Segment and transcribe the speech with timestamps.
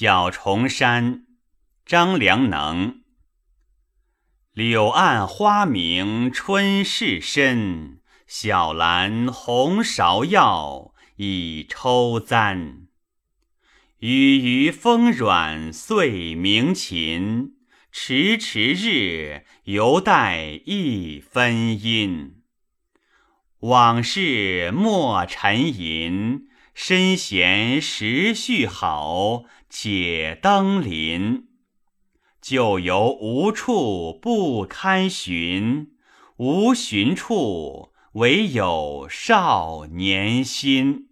[0.00, 1.26] 小重山，
[1.84, 3.00] 张良能。
[4.52, 12.86] 柳暗花明春事深，小兰红芍药已抽簪。
[13.98, 17.56] 雨余风软岁鸣琴，
[17.90, 22.36] 迟迟日犹带一分阴。
[23.58, 26.44] 往事莫沉吟。
[26.80, 31.48] 身闲时序好，且登临。
[32.40, 35.90] 旧游无处不堪寻，
[36.36, 41.07] 无寻处，唯有少年心。